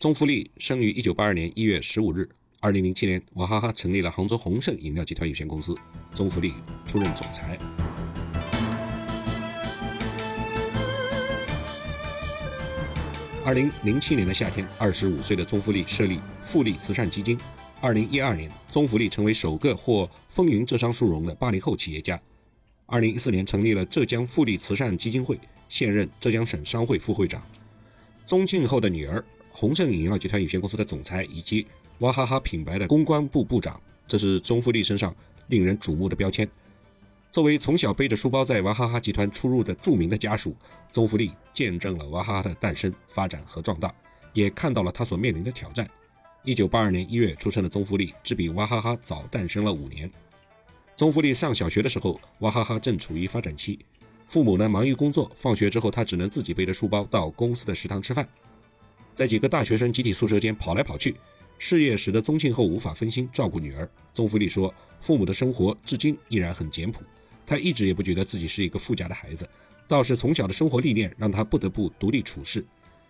[0.00, 2.28] 宗馥莉生于1982年1月15日。
[2.60, 5.74] 2007年，娃哈哈成立了杭州宏盛饮料集团有限公司，
[6.14, 6.54] 宗馥莉
[6.86, 7.58] 出任总裁。
[13.44, 17.36] 2007年的夏天，25岁的宗馥莉设立富力慈善基金。
[17.82, 22.20] 2012年，宗馥莉成为首个获风云浙商殊荣的80后企业家。
[22.86, 27.42] 2014年，成立了浙江富力慈善基金会，现任浙江省商会副会长。
[28.24, 29.24] 宗庆后的女儿，
[29.60, 31.66] 宏盛饮料集团有限公司的总裁，以及
[31.98, 35.12] 娃哈哈品牌的公关部部长，这是宗馥莉身上
[35.48, 36.48] 令人瞩目的标签。
[37.32, 40.54] 作为从小背着书包在娃哈哈集团出入的著名的家属，
[40.92, 43.92] 宗馥莉见证了娃哈哈的诞生、发展和壮大，
[44.32, 45.84] 也看到了他所面临的挑战。
[46.44, 50.08] 一九八二年一月出生的宗馥莉，只比娃哈哈早诞生了五年。
[50.94, 53.80] 宗馥莉上小学的时候，娃哈哈正处于发展期，
[54.28, 58.24] 父母呢忙于工作，放学之后他只能自己背着书包到公司的食堂吃饭，
[59.18, 61.12] 在几个大学生集体宿舍间跑来跑去。
[61.58, 63.90] 事业使得宗庆后无法分心照顾女儿。
[64.14, 67.00] 宗馥莉说，父母的生活至今依然很简朴，
[67.44, 69.44] 他一直也不觉得自己是一个富家的孩子，
[69.88, 72.64] 倒是从小的生活历练让他不得不独立处事。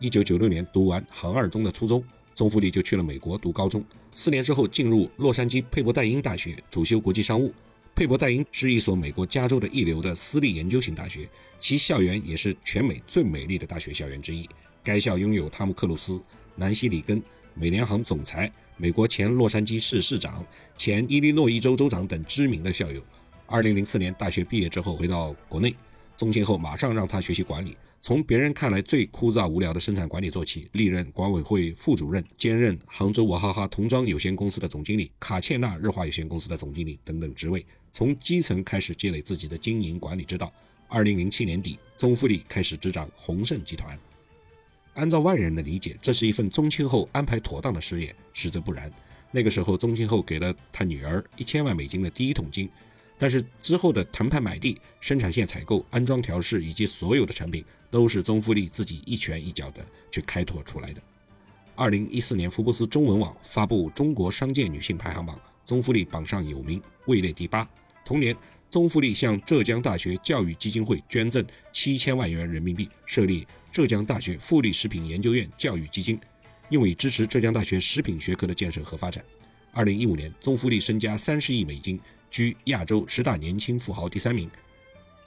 [0.00, 2.02] 一九九六年读完杭二中的初中。
[2.34, 7.54] 宗馥莉就去了美国读高中，四年之后进入洛杉矶佩伯代因大学，主修国际商务。
[7.94, 11.28] 佩伯代因是一所美国加州的一流的私立研究型大学，
[11.60, 14.48] 其校园也是全美最美丽的大学校园之一。
[14.84, 16.20] 该校拥有汤姆克鲁斯、
[16.56, 17.22] 南希里根、
[17.54, 20.44] 美联航总裁、美国前洛杉矶市市长、
[20.76, 23.02] 前伊利诺伊州州长等知名的校友。
[23.46, 25.74] 二零零四年大学毕业之后回到国内，
[26.16, 27.76] 宗庆后马上让他学习管理。
[28.00, 40.52] 从别人看来最枯燥无聊的生产管理做起，历任管委会副主任，兼任杭州娃哈哈童装有限公司的总经理、卡切纳日化有限公司的总经理等等职位，从基层开始积累自己的经营管理之道。
[40.88, 43.96] 二零零七年底，宗馥莉开始执掌宏盛集团。
[44.94, 48.90] 按照外人的理解，这是一份宗庆后安排妥当的事业，实则不然。
[49.30, 52.68] 那个时候，宗庆后给了他女儿一千万美金的第一桶金。
[53.18, 61.00] 但是之后的谈判买地、生产线采购、安装调试以及所有的产品，都是宗馥莉自己一拳一脚的去开拓出来的。
[61.74, 67.66] 二零一四年，福布斯中文网发布中国商界女性排行榜，宗馥莉榜上有名，位列第八。
[68.04, 68.36] 同年，
[68.72, 76.18] 宗馥莉向浙江大学教育基金会捐赠七千万元人民币，设立浙江大学富力食品研究院教育基金，
[76.70, 79.22] 用以支持浙江大学食品学科的建设和发展。
[79.72, 82.00] 二零一五年，宗馥莉身家三十亿美金。
[82.30, 84.50] 居亚洲十大年轻富豪第三名，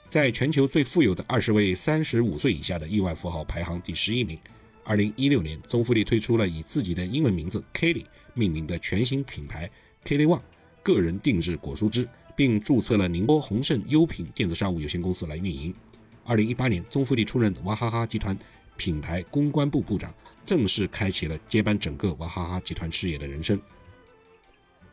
[0.08, 4.36] 在全球最富有的二十位三十五岁以下的亿万富豪排行第十一名。
[4.82, 9.70] 二零一六年，宗馥莉推出了以自己的英文名字 Kelly 命名的全新品牌
[10.04, 10.42] Kelly One
[10.82, 15.74] 个人定制果蔬汁，并注册了宁波宏盛优品电子商务有限公司来运营。
[16.22, 18.38] 二零一八年，宗馥莉出任娃哈哈集团
[18.76, 20.14] 品牌公关部部长，
[20.44, 23.60] 正式开启了接班整个娃哈哈集团事业的人生。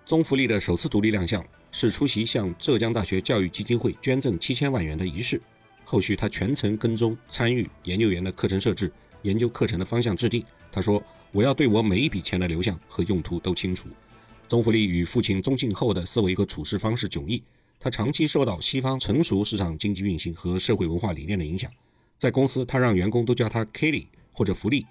[0.05, 1.45] 宗馥莉的首次独立亮相。
[1.75, 5.41] 是出席向浙江大学教育基金会捐赠七千万元的仪式。
[5.83, 8.93] 后续他全程跟踪参与研究员的课程设置，
[9.23, 10.45] 研究课程的方向制定。
[10.71, 11.03] 他说
[11.33, 13.89] ：“我要对我每一笔钱的流向和用途都清楚。”
[14.47, 17.43] 宗馥莉与父亲宗庆后的思维和处事方式迥异。
[17.79, 21.69] 他长期受到西方成熟市场经济运行和社会文化理念的影响。
[22.17, 24.85] 在公司，他让员工都叫他 Kelly 或者福利，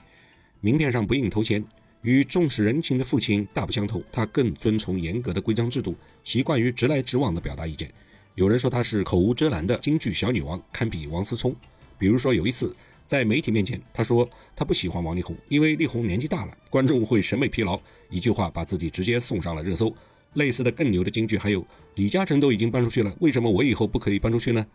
[0.61, 1.65] 名片上不印头衔。
[2.03, 7.89] 与重视人情的父亲大不相同，他更遵从严格的规章制度，习惯于直来直往的表达意见。
[8.35, 11.55] 有人说他是口无遮拦的京剧小女王，堪比王思聪。
[11.99, 12.75] 比如说有一次
[13.13, 17.79] 在媒体面前，他说他不喜欢王力宏，因为力宏年纪大了，观众会审美疲劳。
[18.09, 19.95] 一句话把自己直接送上了热搜。
[20.33, 21.63] 类似的更牛的京剧还有
[21.97, 24.67] 李嘉诚都已经搬出去了，为什么我以后不可以搬出去呢？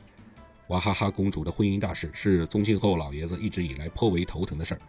[0.68, 4.82] 娃哈哈公主的婚姻大事是宗庆后老爷子一直以来颇为头疼的事儿。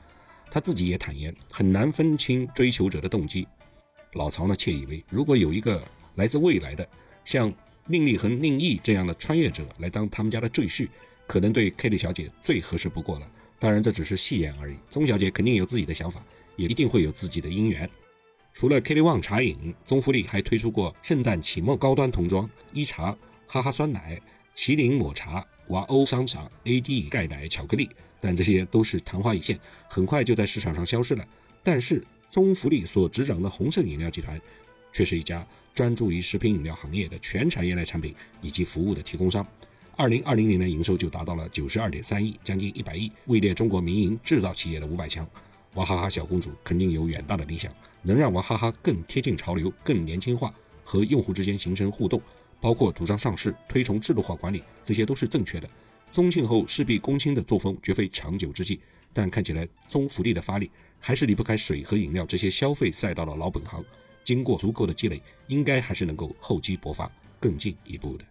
[0.51, 3.49] 他自己也坦言，很难分清追求者的动机。
[4.13, 5.83] 老曹呢，窃以为如果有一个
[6.17, 6.87] 来自未来的
[7.25, 7.51] 像
[7.87, 10.87] 宁立恒、宁毅这样的穿越者来当他们家的赘婿，
[11.27, 13.27] 可能对 Kelly 小姐最合适不过了。
[13.59, 14.77] 当然，这只是戏言而已。
[14.89, 16.25] 宗小姐肯定有自己的想法，
[16.57, 17.89] 也一定会有自己的姻缘。
[18.53, 23.17] 除了 Kelly One 茶饮，宗馥莉还推出过圣诞启梦高端童装、一茶、
[23.47, 24.21] 哈哈酸奶、
[24.55, 27.89] 麒麟抹茶、娃欧商场、AD 钙奶巧克力。
[28.21, 29.59] 但这些都是昙花一现，
[29.89, 31.25] 很快就在市场上消失了。
[31.63, 34.41] 但是宗馥莉所执掌的宏盛饮料集团，
[34.93, 39.47] 却是一家专注于食品饮料行业的全产业链产品以及服务的提供商。
[39.99, 45.29] 二零二零年的营收就达到了九十二点三亿，将近一百亿，位列中国民营制造企业的五百强。
[45.75, 50.55] 娃哈哈小公主肯定有远大的理想，能让娃哈哈更贴近潮流、更年轻化，
[50.85, 52.23] 和用户之间形成互动，
[52.61, 55.69] 包括主张上市、推崇制度化管理，这些都是正确的。
[56.13, 58.79] 宗庆后事必躬亲的作风绝非长久之计，
[59.13, 60.71] 但看起来宗福利的发力
[61.01, 63.85] 还是离不开水和饮料这些消费赛道的老本行。
[64.23, 67.11] 经过足够的积累，应该还是能够厚积薄发，
[67.41, 68.25] 更进一步的。